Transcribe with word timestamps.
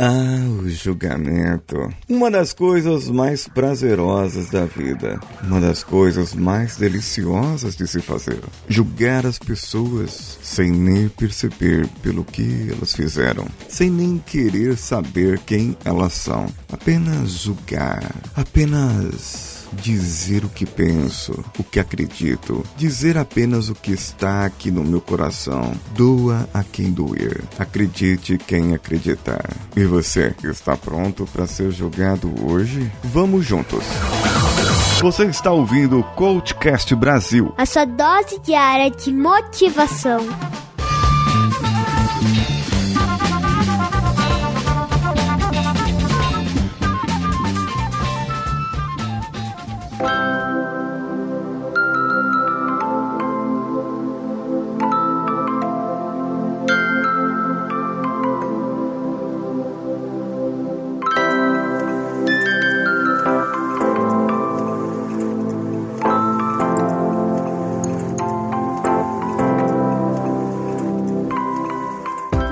Ah, 0.00 0.46
o 0.60 0.68
julgamento. 0.68 1.92
Uma 2.08 2.30
das 2.30 2.52
coisas 2.52 3.08
mais 3.08 3.48
prazerosas 3.48 4.48
da 4.48 4.64
vida. 4.64 5.18
Uma 5.42 5.60
das 5.60 5.82
coisas 5.82 6.34
mais 6.34 6.76
deliciosas 6.76 7.74
de 7.74 7.84
se 7.88 8.00
fazer. 8.00 8.38
Julgar 8.68 9.26
as 9.26 9.40
pessoas 9.40 10.38
sem 10.40 10.70
nem 10.70 11.08
perceber 11.08 11.88
pelo 12.00 12.24
que 12.24 12.68
elas 12.70 12.94
fizeram. 12.94 13.44
Sem 13.68 13.90
nem 13.90 14.18
querer 14.18 14.76
saber 14.76 15.40
quem 15.40 15.76
elas 15.84 16.12
são. 16.12 16.46
Apenas 16.70 17.30
julgar. 17.32 18.04
Apenas 18.36 19.47
dizer 19.72 20.44
o 20.44 20.48
que 20.48 20.66
penso, 20.66 21.44
o 21.58 21.64
que 21.64 21.80
acredito, 21.80 22.64
dizer 22.76 23.16
apenas 23.18 23.68
o 23.68 23.74
que 23.74 23.92
está 23.92 24.44
aqui 24.44 24.70
no 24.70 24.84
meu 24.84 25.00
coração. 25.00 25.72
Doa 25.94 26.48
a 26.52 26.62
quem 26.62 26.90
doer, 26.90 27.42
acredite 27.58 28.38
quem 28.38 28.74
acreditar. 28.74 29.44
E 29.76 29.84
você, 29.84 30.34
está 30.44 30.76
pronto 30.76 31.26
para 31.32 31.46
ser 31.46 31.70
julgado 31.70 32.32
hoje? 32.46 32.90
Vamos 33.04 33.44
juntos! 33.44 33.84
Você 35.00 35.26
está 35.26 35.52
ouvindo 35.52 36.00
o 36.00 36.02
Coachcast 36.02 36.92
Brasil 36.96 37.54
a 37.56 37.66
sua 37.66 37.84
dose 37.84 38.38
diária 38.40 38.90
de 38.90 39.12
motivação. 39.12 40.26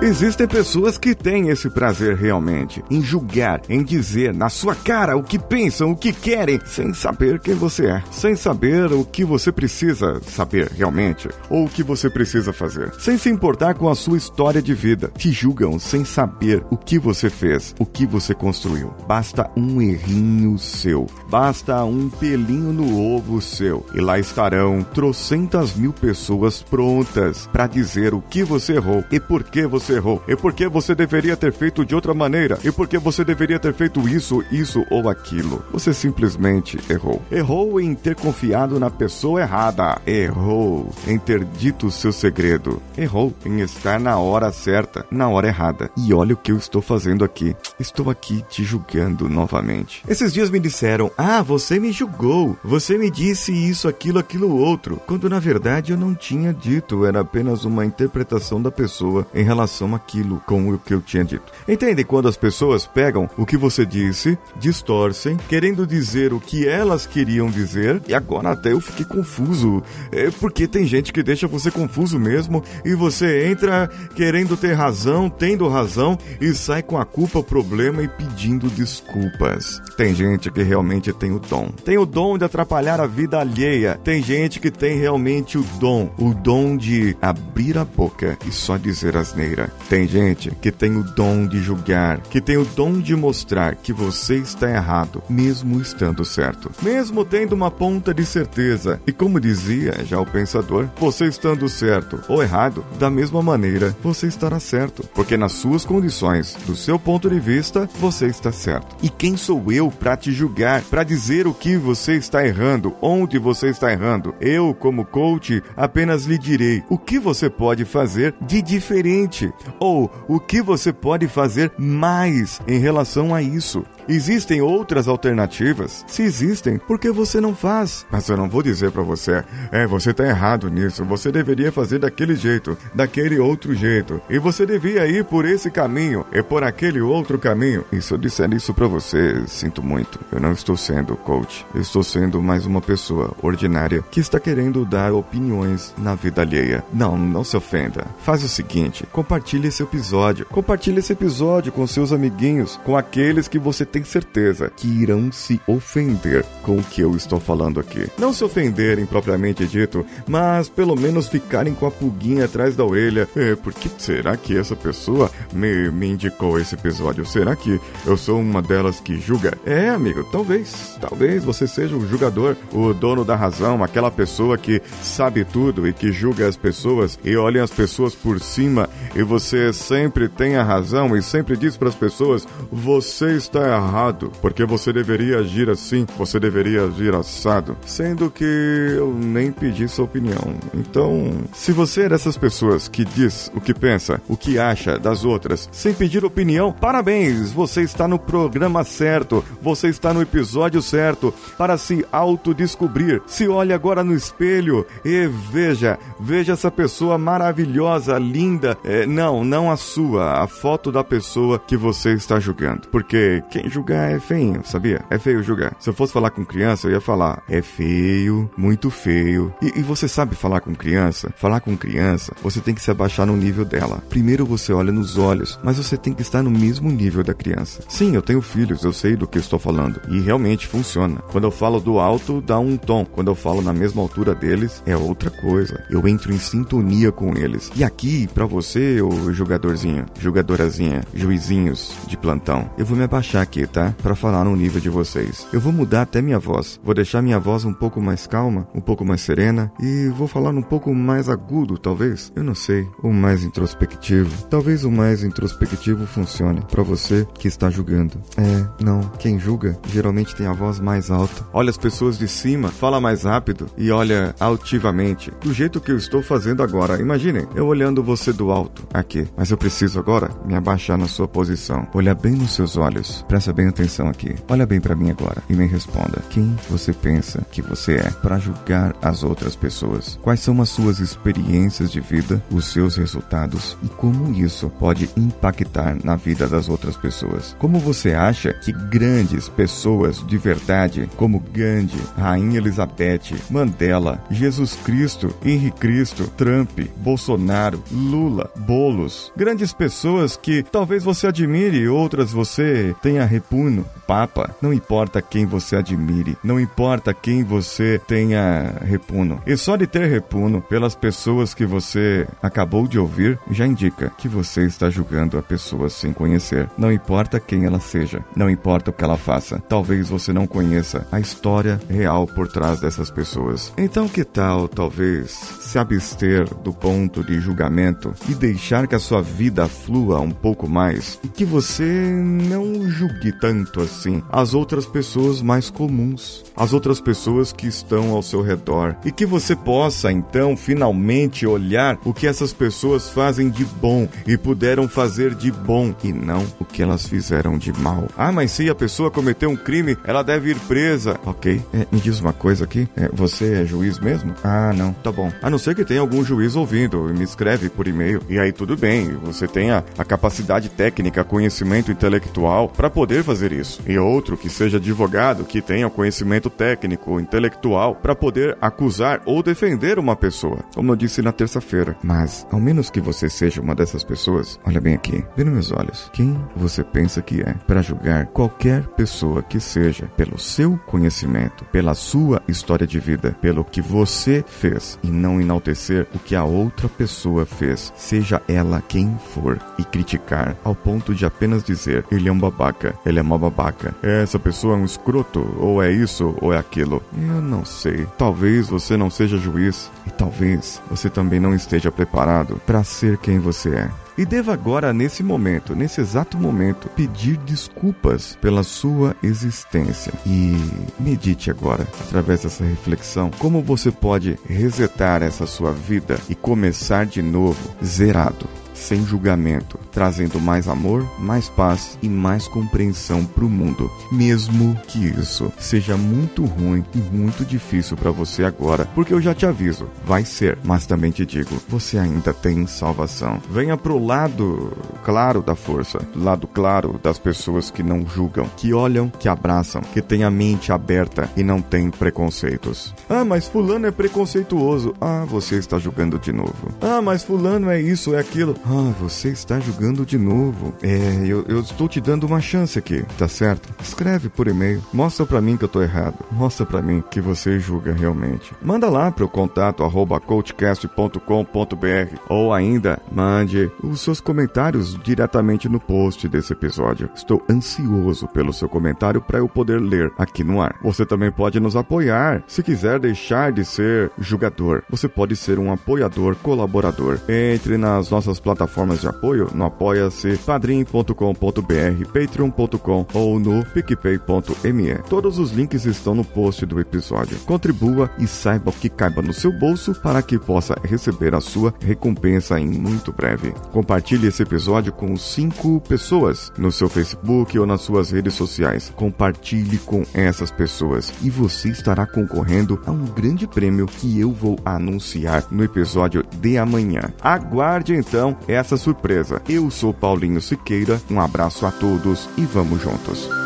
Existem 0.06 0.46
pessoas 0.46 0.96
que 0.96 1.16
têm 1.16 1.48
esse 1.48 1.68
prazer 1.68 2.14
realmente, 2.14 2.80
em 2.88 3.02
julgar, 3.02 3.60
em 3.68 3.82
dizer 3.82 4.32
na 4.32 4.48
sua 4.48 4.72
cara 4.72 5.16
o 5.16 5.22
que 5.22 5.36
pensam, 5.36 5.90
o 5.90 5.96
que 5.96 6.12
querem, 6.12 6.60
sem 6.64 6.94
saber 6.94 7.40
quem 7.40 7.54
você 7.54 7.86
é, 7.86 8.04
sem 8.12 8.36
saber 8.36 8.92
o 8.92 9.04
que 9.04 9.24
você 9.24 9.50
precisa 9.50 10.20
saber 10.22 10.70
realmente, 10.70 11.28
ou 11.50 11.64
o 11.64 11.68
que 11.68 11.82
você 11.82 12.08
precisa 12.08 12.52
fazer, 12.52 12.94
sem 13.00 13.18
se 13.18 13.28
importar 13.28 13.74
com 13.74 13.88
a 13.88 13.96
sua 13.96 14.16
história 14.16 14.62
de 14.62 14.74
vida. 14.74 15.10
Te 15.18 15.32
julgam 15.32 15.76
sem 15.76 16.04
saber 16.04 16.64
o 16.70 16.76
que 16.76 17.00
você 17.00 17.28
fez, 17.28 17.74
o 17.76 17.84
que 17.84 18.06
você 18.06 18.32
construiu. 18.32 18.94
Basta 19.08 19.50
um 19.56 19.82
errinho 19.82 20.56
seu, 20.56 21.08
basta 21.28 21.82
um 21.84 22.08
pelinho 22.08 22.72
no 22.72 22.96
ovo 22.96 23.42
seu, 23.42 23.84
e 23.92 24.00
lá 24.00 24.20
estarão 24.20 24.84
trocentas 24.84 25.74
mil 25.74 25.92
pessoas 25.92 26.62
prontas 26.62 27.48
para 27.48 27.66
dizer 27.66 28.14
o 28.14 28.22
que 28.22 28.44
você 28.44 28.74
errou 28.74 29.04
e 29.10 29.18
por 29.18 29.42
que 29.42 29.66
você 29.66 29.95
errou, 29.96 30.22
e 30.28 30.36
por 30.36 30.52
que 30.52 30.68
você 30.68 30.94
deveria 30.94 31.36
ter 31.36 31.52
feito 31.52 31.84
de 31.84 31.94
outra 31.94 32.14
maneira, 32.14 32.58
e 32.64 32.70
por 32.70 32.88
que 32.88 32.98
você 32.98 33.24
deveria 33.24 33.58
ter 33.58 33.74
feito 33.74 34.08
isso, 34.08 34.44
isso 34.50 34.84
ou 34.90 35.08
aquilo. 35.08 35.64
Você 35.72 35.92
simplesmente 35.92 36.78
errou. 36.88 37.22
Errou 37.30 37.80
em 37.80 37.94
ter 37.94 38.14
confiado 38.14 38.78
na 38.78 38.90
pessoa 38.90 39.40
errada. 39.40 40.00
Errou 40.06 40.90
em 41.06 41.18
ter 41.18 41.44
dito 41.44 41.86
o 41.86 41.90
seu 41.90 42.12
segredo. 42.12 42.82
Errou 42.96 43.32
em 43.44 43.60
estar 43.60 43.98
na 43.98 44.18
hora 44.18 44.52
certa, 44.52 45.04
na 45.10 45.28
hora 45.28 45.48
errada. 45.48 45.90
E 45.96 46.12
olha 46.12 46.34
o 46.34 46.36
que 46.36 46.52
eu 46.52 46.56
estou 46.56 46.82
fazendo 46.82 47.24
aqui. 47.24 47.54
Estou 47.78 48.10
aqui 48.10 48.44
te 48.48 48.64
julgando 48.64 49.28
novamente. 49.28 50.02
Esses 50.08 50.32
dias 50.32 50.50
me 50.50 50.58
disseram: 50.58 51.10
Ah, 51.16 51.42
você 51.42 51.78
me 51.78 51.92
julgou. 51.92 52.56
Você 52.64 52.98
me 52.98 53.10
disse 53.10 53.52
isso, 53.52 53.88
aquilo, 53.88 54.18
aquilo 54.18 54.56
outro. 54.56 55.00
Quando 55.06 55.28
na 55.28 55.38
verdade 55.38 55.92
eu 55.92 55.98
não 55.98 56.14
tinha 56.14 56.52
dito, 56.52 57.04
era 57.04 57.20
apenas 57.20 57.64
uma 57.64 57.84
interpretação 57.84 58.60
da 58.60 58.70
pessoa 58.70 59.26
em 59.34 59.42
relação 59.42 59.85
relação 59.86 59.94
àquilo 59.94 60.42
com 60.44 60.68
o 60.70 60.78
que 60.78 60.92
eu 60.92 61.00
tinha 61.00 61.24
dito. 61.24 61.52
Entende 61.68 62.04
quando 62.04 62.28
as 62.28 62.36
pessoas 62.36 62.86
pegam 62.86 63.30
o 63.36 63.46
que 63.46 63.56
você 63.56 63.86
disse, 63.86 64.36
distorcem, 64.56 65.36
querendo 65.48 65.86
dizer 65.86 66.32
o 66.32 66.40
que 66.40 66.66
elas 66.66 67.06
queriam 67.06 67.48
dizer, 67.48 68.02
e 68.08 68.14
agora 68.14 68.50
até 68.50 68.72
eu 68.72 68.80
fiquei 68.80 69.04
confuso. 69.04 69.82
É 70.10 70.30
porque 70.30 70.66
tem 70.66 70.84
gente 70.84 71.12
que 71.12 71.22
deixa 71.22 71.46
você 71.46 71.70
confuso 71.70 72.18
mesmo 72.18 72.62
e 72.84 72.94
você 72.94 73.48
entra 73.48 73.88
querendo 74.14 74.56
ter 74.56 74.74
razão, 74.74 75.30
tendo 75.30 75.68
razão 75.68 76.18
e 76.40 76.52
sai 76.52 76.82
com 76.82 76.98
a 76.98 77.04
culpa, 77.04 77.42
problema 77.42 78.02
e 78.02 78.08
pedindo 78.08 78.68
desculpas. 78.68 79.80
Tem 79.96 80.14
gente 80.14 80.50
que 80.50 80.62
realmente 80.62 81.12
tem 81.12 81.32
o 81.32 81.38
dom. 81.38 81.68
Tem 81.84 81.98
o 81.98 82.06
dom 82.06 82.36
de 82.36 82.44
atrapalhar 82.44 83.00
a 83.00 83.06
vida 83.06 83.38
alheia. 83.38 83.98
Tem 84.02 84.22
gente 84.22 84.58
que 84.58 84.70
tem 84.70 84.98
realmente 84.98 85.58
o 85.58 85.62
dom, 85.78 86.10
o 86.18 86.34
dom 86.34 86.76
de 86.76 87.16
abrir 87.20 87.78
a 87.78 87.84
boca 87.84 88.38
e 88.46 88.52
só 88.52 88.76
dizer 88.76 89.16
asneira. 89.16 89.70
Tem 89.88 90.06
gente 90.06 90.50
que 90.60 90.72
tem 90.72 90.96
o 90.96 91.04
dom 91.04 91.46
de 91.46 91.60
julgar, 91.60 92.20
que 92.22 92.40
tem 92.40 92.56
o 92.56 92.64
dom 92.64 92.98
de 92.98 93.14
mostrar 93.14 93.76
que 93.76 93.92
você 93.92 94.36
está 94.36 94.68
errado, 94.68 95.22
mesmo 95.28 95.80
estando 95.80 96.24
certo, 96.24 96.70
mesmo 96.82 97.24
tendo 97.24 97.54
uma 97.54 97.70
ponta 97.70 98.12
de 98.12 98.26
certeza. 98.26 99.00
E 99.06 99.12
como 99.12 99.40
dizia 99.40 100.04
já 100.04 100.18
o 100.20 100.26
pensador, 100.26 100.88
você 100.98 101.26
estando 101.26 101.68
certo 101.68 102.20
ou 102.28 102.42
errado, 102.42 102.84
da 102.98 103.08
mesma 103.08 103.42
maneira 103.42 103.96
você 104.02 104.26
estará 104.26 104.58
certo, 104.58 105.08
porque 105.14 105.36
nas 105.36 105.52
suas 105.52 105.84
condições, 105.84 106.56
do 106.66 106.74
seu 106.74 106.98
ponto 106.98 107.30
de 107.30 107.38
vista, 107.38 107.88
você 108.00 108.26
está 108.26 108.50
certo. 108.50 108.96
E 109.02 109.08
quem 109.08 109.36
sou 109.36 109.70
eu 109.70 109.90
para 109.90 110.16
te 110.16 110.32
julgar, 110.32 110.82
para 110.82 111.04
dizer 111.04 111.46
o 111.46 111.54
que 111.54 111.76
você 111.76 112.16
está 112.16 112.44
errando, 112.44 112.94
onde 113.00 113.38
você 113.38 113.68
está 113.68 113.92
errando? 113.92 114.34
Eu, 114.40 114.74
como 114.74 115.04
coach, 115.04 115.62
apenas 115.76 116.24
lhe 116.24 116.38
direi 116.38 116.82
o 116.88 116.98
que 116.98 117.18
você 117.18 117.48
pode 117.48 117.84
fazer 117.84 118.34
de 118.40 118.60
diferente 118.60 119.52
ou 119.78 120.10
o 120.28 120.38
que 120.40 120.62
você 120.62 120.92
pode 120.92 121.28
fazer 121.28 121.72
mais 121.78 122.60
em 122.66 122.78
relação 122.78 123.34
a 123.34 123.42
isso. 123.42 123.84
Existem 124.08 124.60
outras 124.60 125.08
alternativas? 125.08 126.04
Se 126.06 126.22
existem, 126.22 126.78
por 126.78 126.98
que 126.98 127.10
você 127.10 127.40
não 127.40 127.54
faz? 127.54 128.06
Mas 128.10 128.28
eu 128.28 128.36
não 128.36 128.48
vou 128.48 128.62
dizer 128.62 128.92
para 128.92 129.02
você, 129.02 129.44
é, 129.72 129.86
você 129.86 130.14
tá 130.14 130.24
errado 130.24 130.70
nisso, 130.70 131.04
você 131.04 131.32
deveria 131.32 131.72
fazer 131.72 131.98
daquele 131.98 132.36
jeito, 132.36 132.78
daquele 132.94 133.38
outro 133.38 133.74
jeito, 133.74 134.20
e 134.30 134.38
você 134.38 134.64
devia 134.64 135.06
ir 135.06 135.24
por 135.24 135.44
esse 135.44 135.70
caminho 135.70 136.24
e 136.32 136.42
por 136.42 136.62
aquele 136.62 137.00
outro 137.00 137.38
caminho. 137.38 137.84
E 137.90 138.00
se 138.00 138.12
eu 138.12 138.18
disser 138.18 138.52
isso 138.52 138.72
para 138.72 138.86
você, 138.86 139.42
sinto 139.46 139.82
muito. 139.82 140.20
Eu 140.30 140.40
não 140.40 140.52
estou 140.52 140.76
sendo 140.76 141.16
coach, 141.16 141.66
eu 141.74 141.80
estou 141.80 142.02
sendo 142.04 142.40
mais 142.40 142.64
uma 142.64 142.80
pessoa 142.80 143.34
ordinária 143.42 144.04
que 144.10 144.20
está 144.20 144.38
querendo 144.38 144.84
dar 144.84 145.12
opiniões 145.12 145.92
na 145.98 146.14
vida 146.14 146.42
alheia. 146.42 146.84
Não, 146.92 147.18
não 147.18 147.42
se 147.42 147.56
ofenda. 147.56 148.06
Faz 148.22 148.44
o 148.44 148.48
seguinte, 148.48 149.04
compartilhe 149.10 149.68
esse 149.68 149.82
episódio. 149.82 150.46
Compartilhe 150.46 151.00
esse 151.00 151.12
episódio 151.12 151.72
com 151.72 151.86
seus 151.86 152.12
amiguinhos, 152.12 152.78
com 152.84 152.96
aqueles 152.96 153.48
que 153.48 153.58
você 153.58 153.84
tem 153.96 154.04
certeza 154.04 154.70
que 154.76 154.86
irão 154.86 155.32
se 155.32 155.58
ofender 155.66 156.44
com 156.62 156.76
o 156.76 156.84
que 156.84 157.00
eu 157.00 157.16
estou 157.16 157.40
falando 157.40 157.80
aqui. 157.80 158.06
Não 158.18 158.30
se 158.30 158.44
ofenderem 158.44 159.06
propriamente 159.06 159.66
dito, 159.66 160.04
mas 160.28 160.68
pelo 160.68 160.94
menos 160.94 161.28
ficarem 161.28 161.72
com 161.72 161.86
a 161.86 161.90
pulguinha 161.90 162.44
atrás 162.44 162.76
da 162.76 162.84
orelha. 162.84 163.26
É, 163.34 163.56
por 163.56 163.72
que 163.72 163.90
será 163.96 164.36
que 164.36 164.54
essa 164.54 164.76
pessoa 164.76 165.30
me, 165.50 165.90
me 165.90 166.08
indicou 166.08 166.60
esse 166.60 166.74
episódio? 166.74 167.24
Será 167.24 167.56
que 167.56 167.80
eu 168.04 168.18
sou 168.18 168.38
uma 168.38 168.60
delas 168.60 169.00
que 169.00 169.18
julga? 169.18 169.56
É, 169.64 169.88
amigo, 169.88 170.22
talvez. 170.24 170.98
Talvez 171.00 171.42
você 171.42 171.66
seja 171.66 171.96
o 171.96 172.06
julgador, 172.06 172.54
o 172.74 172.92
dono 172.92 173.24
da 173.24 173.34
razão, 173.34 173.82
aquela 173.82 174.10
pessoa 174.10 174.58
que 174.58 174.82
sabe 175.02 175.42
tudo 175.42 175.88
e 175.88 175.94
que 175.94 176.12
julga 176.12 176.46
as 176.46 176.56
pessoas 176.56 177.18
e 177.24 177.34
olha 177.34 177.64
as 177.64 177.70
pessoas 177.70 178.14
por 178.14 178.40
cima 178.40 178.90
e 179.14 179.22
você 179.22 179.72
sempre 179.72 180.28
tem 180.28 180.56
a 180.56 180.62
razão 180.62 181.16
e 181.16 181.22
sempre 181.22 181.56
diz 181.56 181.78
para 181.78 181.88
as 181.88 181.94
pessoas: 181.94 182.46
você 182.70 183.36
está 183.36 183.60
errado 183.66 183.85
errado, 183.86 184.30
porque 184.42 184.64
você 184.64 184.92
deveria 184.92 185.38
agir 185.38 185.70
assim, 185.70 186.06
você 186.18 186.38
deveria 186.38 186.84
agir 186.84 187.14
assado, 187.14 187.76
sendo 187.86 188.30
que 188.30 188.44
eu 188.44 189.14
nem 189.14 189.52
pedi 189.52 189.88
sua 189.88 190.04
opinião. 190.04 190.56
Então, 190.74 191.32
se 191.52 191.72
você 191.72 192.02
é 192.02 192.08
dessas 192.08 192.36
pessoas 192.36 192.88
que 192.88 193.04
diz 193.04 193.50
o 193.54 193.60
que 193.60 193.72
pensa, 193.72 194.20
o 194.28 194.36
que 194.36 194.58
acha 194.58 194.98
das 194.98 195.24
outras, 195.24 195.68
sem 195.72 195.94
pedir 195.94 196.24
opinião, 196.24 196.72
parabéns, 196.72 197.52
você 197.52 197.82
está 197.82 198.06
no 198.06 198.18
programa 198.18 198.84
certo, 198.84 199.44
você 199.62 199.88
está 199.88 200.12
no 200.12 200.22
episódio 200.22 200.82
certo 200.82 201.32
para 201.56 201.78
se 201.78 202.04
autodescobrir. 202.10 203.22
Se 203.26 203.48
olhe 203.48 203.72
agora 203.72 204.02
no 204.02 204.14
espelho 204.14 204.86
e 205.04 205.28
veja, 205.50 205.98
veja 206.18 206.52
essa 206.52 206.70
pessoa 206.70 207.18
maravilhosa, 207.18 208.18
linda. 208.18 208.76
É, 208.84 209.06
não, 209.06 209.44
não 209.44 209.70
a 209.70 209.76
sua, 209.76 210.42
a 210.42 210.46
foto 210.46 210.90
da 210.90 211.04
pessoa 211.04 211.58
que 211.58 211.76
você 211.76 212.14
está 212.14 212.40
julgando. 212.40 212.88
Porque 212.88 213.42
quem 213.50 213.68
julgar 213.76 214.10
é 214.10 214.18
feinho, 214.18 214.62
sabia? 214.64 215.04
É 215.10 215.18
feio 215.18 215.42
julgar. 215.42 215.76
Se 215.78 215.90
eu 215.90 215.94
fosse 215.94 216.12
falar 216.12 216.30
com 216.30 216.44
criança, 216.44 216.88
eu 216.88 216.92
ia 216.92 217.00
falar, 217.00 217.42
é 217.46 217.60
feio, 217.60 218.50
muito 218.56 218.88
feio. 218.88 219.52
E, 219.60 219.80
e 219.80 219.82
você 219.82 220.08
sabe 220.08 220.34
falar 220.34 220.60
com 220.60 220.74
criança? 220.74 221.30
Falar 221.36 221.60
com 221.60 221.76
criança, 221.76 222.32
você 222.42 222.58
tem 222.60 222.74
que 222.74 222.80
se 222.80 222.90
abaixar 222.90 223.26
no 223.26 223.36
nível 223.36 223.66
dela. 223.66 224.02
Primeiro 224.08 224.46
você 224.46 224.72
olha 224.72 224.90
nos 224.90 225.18
olhos, 225.18 225.58
mas 225.62 225.76
você 225.76 225.96
tem 225.96 226.14
que 226.14 226.22
estar 226.22 226.42
no 226.42 226.50
mesmo 226.50 226.90
nível 226.90 227.22
da 227.22 227.34
criança. 227.34 227.82
Sim, 227.86 228.14
eu 228.14 228.22
tenho 228.22 228.40
filhos, 228.40 228.82
eu 228.82 228.94
sei 228.94 229.14
do 229.14 229.26
que 229.26 229.38
estou 229.38 229.58
falando. 229.58 230.00
E 230.08 230.20
realmente 230.20 230.66
funciona. 230.66 231.16
Quando 231.30 231.44
eu 231.44 231.50
falo 231.50 231.78
do 231.78 231.98
alto, 231.98 232.40
dá 232.40 232.58
um 232.58 232.78
tom. 232.78 233.04
Quando 233.04 233.30
eu 233.30 233.34
falo 233.34 233.60
na 233.60 233.74
mesma 233.74 234.00
altura 234.00 234.34
deles, 234.34 234.82
é 234.86 234.96
outra 234.96 235.30
coisa. 235.30 235.84
Eu 235.90 236.08
entro 236.08 236.32
em 236.32 236.38
sintonia 236.38 237.12
com 237.12 237.36
eles. 237.36 237.70
E 237.76 237.84
aqui, 237.84 238.26
para 238.32 238.46
você, 238.46 239.02
o 239.02 239.32
jogadorzinho, 239.34 240.06
jogadorazinha, 240.18 241.02
juizinhos 241.12 241.92
de 242.06 242.16
plantão, 242.16 242.70
eu 242.78 242.86
vou 242.86 242.96
me 242.96 243.04
abaixar 243.04 243.42
aqui, 243.42 243.65
tá? 243.66 243.94
Para 244.02 244.14
falar 244.14 244.44
no 244.44 244.56
nível 244.56 244.80
de 244.80 244.88
vocês. 244.88 245.46
Eu 245.52 245.60
vou 245.60 245.72
mudar 245.72 246.02
até 246.02 246.22
minha 246.22 246.38
voz. 246.38 246.80
Vou 246.82 246.94
deixar 246.94 247.22
minha 247.22 247.38
voz 247.38 247.64
um 247.64 247.72
pouco 247.72 248.00
mais 248.00 248.26
calma, 248.26 248.66
um 248.74 248.80
pouco 248.80 249.04
mais 249.04 249.20
serena 249.20 249.72
e 249.80 250.08
vou 250.08 250.28
falar 250.28 250.50
um 250.50 250.62
pouco 250.62 250.94
mais 250.94 251.28
agudo, 251.28 251.78
talvez. 251.78 252.32
Eu 252.34 252.42
não 252.42 252.54
sei. 252.54 252.86
Ou 253.02 253.12
mais 253.12 253.44
introspectivo. 253.44 254.46
Talvez 254.48 254.84
o 254.84 254.90
mais 254.90 255.22
introspectivo 255.22 256.06
funcione 256.06 256.62
para 256.70 256.82
você 256.82 257.26
que 257.34 257.48
está 257.48 257.70
julgando. 257.70 258.20
É, 258.36 258.84
não. 258.84 259.00
Quem 259.18 259.38
julga 259.38 259.78
geralmente 259.88 260.34
tem 260.34 260.46
a 260.46 260.52
voz 260.52 260.80
mais 260.80 261.10
alta. 261.10 261.46
Olha 261.52 261.70
as 261.70 261.78
pessoas 261.78 262.18
de 262.18 262.28
cima, 262.28 262.68
fala 262.68 263.00
mais 263.00 263.24
rápido 263.24 263.66
e 263.76 263.90
olha 263.90 264.34
altivamente. 264.38 265.32
Do 265.40 265.52
jeito 265.52 265.80
que 265.80 265.90
eu 265.90 265.96
estou 265.96 266.22
fazendo 266.22 266.62
agora. 266.62 267.00
Imaginem, 267.00 267.46
eu 267.54 267.66
olhando 267.66 268.02
você 268.02 268.32
do 268.32 268.50
alto 268.50 268.86
aqui. 268.92 269.26
Mas 269.36 269.50
eu 269.50 269.56
preciso 269.56 269.98
agora 269.98 270.30
me 270.44 270.54
abaixar 270.54 270.98
na 270.98 271.08
sua 271.08 271.28
posição. 271.28 271.86
Olhar 271.94 272.14
bem 272.14 272.32
nos 272.32 272.54
seus 272.54 272.76
olhos. 272.76 273.24
Presta 273.28 273.52
bem 273.56 273.68
atenção 273.68 274.08
aqui. 274.08 274.34
Olha 274.48 274.66
bem 274.66 274.80
para 274.80 274.94
mim 274.94 275.10
agora 275.10 275.42
e 275.48 275.54
me 275.54 275.66
responda. 275.66 276.22
Quem 276.28 276.54
você 276.68 276.92
pensa 276.92 277.44
que 277.50 277.62
você 277.62 277.94
é 277.94 278.10
para 278.10 278.38
julgar 278.38 278.94
as 279.00 279.22
outras 279.22 279.56
pessoas? 279.56 280.18
Quais 280.22 280.40
são 280.40 280.60
as 280.60 280.68
suas 280.68 281.00
experiências 281.00 281.90
de 281.90 282.00
vida, 282.00 282.42
os 282.50 282.66
seus 282.66 282.96
resultados 282.96 283.78
e 283.82 283.88
como 283.88 284.32
isso 284.34 284.68
pode 284.78 285.08
impactar 285.16 285.96
na 286.04 286.16
vida 286.16 286.46
das 286.46 286.68
outras 286.68 286.96
pessoas? 286.96 287.56
Como 287.58 287.78
você 287.78 288.12
acha 288.12 288.52
que 288.52 288.72
grandes 288.72 289.48
pessoas 289.48 290.22
de 290.26 290.36
verdade, 290.36 291.08
como 291.16 291.40
Gandhi, 291.40 292.00
Rainha 292.16 292.58
Elizabeth, 292.58 293.40
Mandela, 293.48 294.22
Jesus 294.30 294.76
Cristo, 294.84 295.34
Henrique 295.42 295.78
Cristo, 295.78 296.30
Trump, 296.36 296.78
Bolsonaro, 296.98 297.82
Lula, 297.90 298.50
Bolos, 298.56 299.32
grandes 299.34 299.72
pessoas 299.72 300.36
que 300.36 300.62
talvez 300.62 301.02
você 301.02 301.28
admire, 301.28 301.88
outras 301.88 302.32
você 302.32 302.94
tenha 303.00 303.24
repuno, 303.36 303.84
Papa, 304.06 304.54
não 304.62 304.72
importa 304.72 305.20
quem 305.20 305.44
você 305.44 305.76
admire, 305.76 306.38
não 306.42 306.58
importa 306.58 307.12
quem 307.12 307.44
você 307.44 308.00
tenha 308.06 308.72
repuno. 308.82 309.42
E 309.46 309.56
só 309.56 309.76
de 309.76 309.86
ter 309.86 310.08
repuno 310.08 310.62
pelas 310.62 310.94
pessoas 310.94 311.52
que 311.52 311.66
você 311.66 312.26
acabou 312.42 312.86
de 312.86 312.98
ouvir 312.98 313.38
já 313.50 313.66
indica 313.66 314.10
que 314.16 314.28
você 314.28 314.64
está 314.64 314.88
julgando 314.88 315.38
a 315.38 315.42
pessoa 315.42 315.90
sem 315.90 316.12
conhecer. 316.12 316.68
Não 316.78 316.90
importa 316.90 317.40
quem 317.40 317.64
ela 317.64 317.80
seja, 317.80 318.24
não 318.34 318.48
importa 318.48 318.90
o 318.90 318.92
que 318.92 319.04
ela 319.04 319.18
faça. 319.18 319.62
Talvez 319.68 320.08
você 320.08 320.32
não 320.32 320.46
conheça 320.46 321.06
a 321.12 321.20
história 321.20 321.80
real 321.90 322.26
por 322.26 322.48
trás 322.48 322.80
dessas 322.80 323.10
pessoas. 323.10 323.72
Então, 323.76 324.08
que 324.08 324.24
tal, 324.24 324.68
talvez, 324.68 325.30
se 325.60 325.78
abster 325.78 326.48
do 326.62 326.72
ponto 326.72 327.22
de 327.22 327.40
julgamento 327.40 328.14
e 328.28 328.34
deixar 328.34 328.86
que 328.86 328.94
a 328.94 329.00
sua 329.00 329.20
vida 329.20 329.68
flua 329.68 330.20
um 330.20 330.30
pouco 330.30 330.68
mais 330.68 331.18
e 331.22 331.28
que 331.28 331.44
você 331.44 331.84
não 331.84 332.88
julgue 332.88 333.25
tanto 333.32 333.80
assim 333.80 334.22
as 334.30 334.54
outras 334.54 334.86
pessoas 334.86 335.42
mais 335.42 335.70
comuns, 335.70 336.44
as 336.56 336.72
outras 336.72 337.00
pessoas 337.00 337.52
que 337.52 337.66
estão 337.66 338.10
ao 338.10 338.22
seu 338.22 338.42
redor 338.42 338.96
e 339.04 339.12
que 339.12 339.26
você 339.26 339.54
possa 339.54 340.10
então 340.10 340.56
finalmente 340.56 341.46
olhar 341.46 341.98
o 342.04 342.12
que 342.12 342.26
essas 342.26 342.52
pessoas 342.52 343.08
fazem 343.10 343.50
de 343.50 343.64
bom 343.64 344.08
e 344.26 344.36
puderam 344.36 344.88
fazer 344.88 345.34
de 345.34 345.50
bom 345.50 345.94
e 346.02 346.12
não 346.12 346.46
o 346.58 346.64
que 346.64 346.82
elas 346.82 347.06
fizeram 347.06 347.58
de 347.58 347.72
mal. 347.72 348.08
Ah, 348.16 348.32
mas 348.32 348.50
se 348.50 348.68
a 348.70 348.74
pessoa 348.74 349.10
cometeu 349.10 349.50
um 349.50 349.56
crime, 349.56 349.96
ela 350.04 350.22
deve 350.22 350.50
ir 350.50 350.58
presa. 350.60 351.18
Ok, 351.24 351.62
é, 351.72 351.86
me 351.90 352.00
diz 352.00 352.20
uma 352.20 352.32
coisa 352.32 352.64
aqui. 352.64 352.88
É, 352.96 353.08
você 353.12 353.62
é 353.62 353.66
juiz 353.66 353.98
mesmo? 353.98 354.34
Ah, 354.42 354.72
não, 354.74 354.92
tá 354.92 355.10
bom. 355.10 355.32
A 355.42 355.50
não 355.50 355.58
ser 355.58 355.74
que 355.74 355.84
tenha 355.84 356.00
algum 356.00 356.24
juiz 356.24 356.56
ouvindo 356.56 357.10
e 357.10 357.12
me 357.12 357.24
escreve 357.24 357.68
por 357.68 357.86
e-mail. 357.86 358.22
E 358.28 358.38
aí 358.38 358.52
tudo 358.52 358.76
bem, 358.76 359.12
você 359.22 359.46
tenha 359.46 359.84
a 359.98 360.04
capacidade 360.04 360.68
técnica, 360.68 361.24
conhecimento 361.24 361.90
intelectual 361.90 362.68
para 362.68 362.90
poder 362.90 363.15
fazer 363.22 363.52
isso. 363.52 363.82
E 363.86 363.98
outro 363.98 364.36
que 364.36 364.48
seja 364.48 364.76
advogado, 364.78 365.44
que 365.44 365.60
tenha 365.60 365.86
o 365.86 365.90
conhecimento 365.90 366.50
técnico, 366.50 367.20
intelectual 367.20 367.94
para 367.94 368.14
poder 368.14 368.56
acusar 368.60 369.22
ou 369.24 369.42
defender 369.42 369.98
uma 369.98 370.16
pessoa, 370.16 370.58
como 370.74 370.92
eu 370.92 370.96
disse 370.96 371.22
na 371.22 371.32
terça-feira. 371.32 371.96
Mas, 372.02 372.46
ao 372.50 372.60
menos 372.60 372.90
que 372.90 373.00
você 373.00 373.28
seja 373.28 373.60
uma 373.60 373.74
dessas 373.74 374.04
pessoas, 374.04 374.58
olha 374.64 374.80
bem 374.80 374.94
aqui, 374.94 375.24
vê 375.36 375.44
nos 375.44 375.52
meus 375.52 375.72
olhos. 375.72 376.10
Quem 376.12 376.38
você 376.54 376.82
pensa 376.82 377.22
que 377.22 377.40
é 377.40 377.54
para 377.66 377.82
julgar 377.82 378.26
qualquer 378.26 378.86
pessoa 378.88 379.42
que 379.42 379.60
seja 379.60 380.06
pelo 380.16 380.38
seu 380.38 380.78
conhecimento, 380.86 381.64
pela 381.66 381.94
sua 381.94 382.42
história 382.48 382.86
de 382.86 382.98
vida, 382.98 383.36
pelo 383.40 383.64
que 383.64 383.80
você 383.80 384.44
fez 384.46 384.98
e 385.02 385.08
não 385.08 385.40
enaltecer 385.40 386.06
o 386.14 386.18
que 386.18 386.34
a 386.34 386.44
outra 386.44 386.88
pessoa 386.88 387.44
fez, 387.44 387.92
seja 387.96 388.42
ela 388.48 388.82
quem 388.86 389.16
for, 389.34 389.58
e 389.78 389.84
criticar 389.84 390.56
ao 390.64 390.74
ponto 390.74 391.14
de 391.14 391.24
apenas 391.24 391.62
dizer 391.62 392.04
ele 392.10 392.28
é 392.28 392.32
um 392.32 392.38
babaca, 392.38 392.94
ele 393.06 393.18
é 393.18 393.22
uma 393.22 393.38
babaca, 393.38 393.94
essa 394.02 394.38
pessoa 394.38 394.74
é 394.74 394.78
um 394.78 394.84
escroto, 394.84 395.56
ou 395.58 395.82
é 395.82 395.90
isso 395.90 396.36
ou 396.40 396.52
é 396.52 396.58
aquilo. 396.58 397.02
Eu 397.16 397.40
não 397.40 397.64
sei. 397.64 398.06
Talvez 398.18 398.68
você 398.68 398.96
não 398.96 399.08
seja 399.08 399.38
juiz 399.38 399.90
e 400.06 400.10
talvez 400.10 400.82
você 400.90 401.08
também 401.08 401.40
não 401.40 401.54
esteja 401.54 401.90
preparado 401.90 402.60
para 402.66 402.84
ser 402.84 403.16
quem 403.18 403.38
você 403.38 403.70
é 403.70 403.90
e 404.18 404.24
deva 404.24 404.52
agora, 404.52 404.94
nesse 404.94 405.22
momento, 405.22 405.74
nesse 405.74 406.00
exato 406.00 406.38
momento, 406.38 406.88
pedir 406.88 407.36
desculpas 407.36 408.36
pela 408.40 408.62
sua 408.62 409.14
existência. 409.22 410.12
E 410.24 410.56
medite 410.98 411.50
agora, 411.50 411.86
através 412.00 412.42
dessa 412.42 412.64
reflexão, 412.64 413.30
como 413.38 413.60
você 413.60 413.90
pode 413.90 414.38
resetar 414.48 415.22
essa 415.22 415.46
sua 415.46 415.70
vida 415.70 416.18
e 416.30 416.34
começar 416.34 417.04
de 417.04 417.20
novo, 417.20 417.76
zerado 417.84 418.46
sem 418.76 419.04
julgamento, 419.04 419.78
trazendo 419.90 420.40
mais 420.40 420.68
amor, 420.68 421.06
mais 421.18 421.48
paz 421.48 421.98
e 422.02 422.08
mais 422.08 422.46
compreensão 422.46 423.24
para 423.24 423.44
o 423.44 423.50
mundo. 423.50 423.90
Mesmo 424.12 424.78
que 424.86 425.06
isso 425.06 425.52
seja 425.58 425.96
muito 425.96 426.44
ruim 426.44 426.84
e 426.94 426.98
muito 426.98 427.44
difícil 427.44 427.96
para 427.96 428.10
você 428.10 428.44
agora, 428.44 428.86
porque 428.94 429.12
eu 429.12 429.20
já 429.20 429.34
te 429.34 429.46
aviso, 429.46 429.88
vai 430.04 430.24
ser, 430.24 430.58
mas 430.62 430.86
também 430.86 431.10
te 431.10 431.24
digo, 431.24 431.60
você 431.68 431.98
ainda 431.98 432.32
tem 432.32 432.66
salvação. 432.66 433.40
Venha 433.50 433.76
pro 433.76 433.98
lado 433.98 434.72
claro 435.06 435.40
da 435.40 435.54
força, 435.54 436.00
lado 436.16 436.48
claro 436.48 436.98
das 437.00 437.16
pessoas 437.16 437.70
que 437.70 437.80
não 437.80 438.04
julgam, 438.04 438.50
que 438.56 438.74
olham, 438.74 439.08
que 439.08 439.28
abraçam, 439.28 439.80
que 439.80 440.02
têm 440.02 440.24
a 440.24 440.30
mente 440.32 440.72
aberta 440.72 441.30
e 441.36 441.44
não 441.44 441.62
têm 441.62 441.92
preconceitos. 441.92 442.92
Ah, 443.08 443.24
mas 443.24 443.46
fulano 443.46 443.86
é 443.86 443.92
preconceituoso. 443.92 444.96
Ah, 445.00 445.24
você 445.24 445.58
está 445.58 445.78
julgando 445.78 446.18
de 446.18 446.32
novo. 446.32 446.74
Ah, 446.80 447.00
mas 447.00 447.22
fulano 447.22 447.70
é 447.70 447.80
isso, 447.80 448.16
é 448.16 448.18
aquilo. 448.18 448.56
Ah, 448.66 448.92
você 449.00 449.28
está 449.28 449.60
jogando 449.60 450.04
de 450.04 450.18
novo. 450.18 450.74
É, 450.82 451.22
eu, 451.24 451.44
eu 451.46 451.60
estou 451.60 451.88
te 451.88 452.00
dando 452.00 452.24
uma 452.24 452.40
chance 452.40 452.76
aqui, 452.76 453.04
tá 453.16 453.28
certo? 453.28 453.72
Escreve 453.80 454.28
por 454.28 454.48
e-mail. 454.48 454.82
Mostra 454.92 455.24
para 455.24 455.40
mim 455.40 455.56
que 455.56 455.62
eu 455.62 455.68
tô 455.68 455.80
errado. 455.80 456.16
Mostra 456.32 456.66
para 456.66 456.82
mim 456.82 457.00
que 457.12 457.20
você 457.20 457.60
julga 457.60 457.92
realmente. 457.92 458.52
Manda 458.60 458.90
lá 458.90 459.12
pro 459.12 459.28
contato 459.28 459.84
arroba 459.84 460.18
coachcast.com.br 460.18 462.16
ou 462.28 462.52
ainda 462.52 462.98
mande 463.12 463.70
os 463.84 464.00
seus 464.00 464.20
comentários 464.20 464.95
diretamente 464.96 465.68
no 465.68 465.80
post 465.80 466.28
desse 466.28 466.52
episódio. 466.52 467.10
Estou 467.14 467.42
ansioso 467.50 468.26
pelo 468.28 468.52
seu 468.52 468.68
comentário 468.68 469.20
para 469.20 469.38
eu 469.38 469.48
poder 469.48 469.80
ler 469.80 470.12
aqui 470.18 470.42
no 470.42 470.60
ar. 470.60 470.76
Você 470.82 471.04
também 471.04 471.30
pode 471.30 471.60
nos 471.60 471.76
apoiar. 471.76 472.42
Se 472.46 472.62
quiser 472.62 472.98
deixar 472.98 473.52
de 473.52 473.64
ser 473.64 474.10
julgador, 474.18 474.82
você 474.88 475.08
pode 475.08 475.36
ser 475.36 475.58
um 475.58 475.72
apoiador, 475.72 476.36
colaborador. 476.36 477.18
Entre 477.28 477.76
nas 477.76 478.10
nossas 478.10 478.40
plataformas 478.40 479.00
de 479.00 479.08
apoio 479.08 479.50
no 479.54 479.64
apoia-se 479.64 480.36
padrim.com.br, 480.38 482.06
patreon.com 482.12 483.06
ou 483.14 483.38
no 483.38 483.64
picpay.me. 483.66 484.94
Todos 485.08 485.38
os 485.38 485.50
links 485.52 485.84
estão 485.84 486.14
no 486.14 486.24
post 486.24 486.64
do 486.66 486.80
episódio. 486.80 487.38
Contribua 487.40 488.10
e 488.18 488.26
saiba 488.26 488.70
o 488.70 488.72
que 488.72 488.88
caiba 488.88 489.22
no 489.22 489.32
seu 489.32 489.52
bolso 489.52 489.94
para 490.00 490.22
que 490.22 490.38
possa 490.38 490.76
receber 490.84 491.34
a 491.34 491.40
sua 491.40 491.74
recompensa 491.80 492.58
em 492.58 492.66
muito 492.66 493.12
breve. 493.12 493.52
Compartilhe 493.72 494.28
esse 494.28 494.44
episódio 494.86 494.92
com 494.92 495.16
cinco 495.16 495.80
pessoas 495.80 496.52
no 496.56 496.70
seu 496.70 496.88
Facebook 496.88 497.58
ou 497.58 497.66
nas 497.66 497.80
suas 497.80 498.10
redes 498.10 498.34
sociais. 498.34 498.92
Compartilhe 498.94 499.78
com 499.78 500.04
essas 500.14 500.50
pessoas 500.50 501.12
e 501.22 501.30
você 501.30 501.70
estará 501.70 502.06
concorrendo 502.06 502.80
a 502.86 502.90
um 502.90 503.04
grande 503.06 503.46
prêmio 503.46 503.86
que 503.86 504.18
eu 504.18 504.32
vou 504.32 504.58
anunciar 504.64 505.46
no 505.50 505.64
episódio 505.64 506.24
de 506.40 506.58
amanhã. 506.58 507.02
Aguarde 507.20 507.94
então 507.94 508.36
essa 508.46 508.76
surpresa. 508.76 509.42
Eu 509.48 509.70
sou 509.70 509.92
Paulinho 509.92 510.40
Siqueira, 510.40 511.00
um 511.10 511.20
abraço 511.20 511.66
a 511.66 511.70
todos 511.70 512.28
e 512.36 512.42
vamos 512.42 512.80
juntos. 512.82 513.45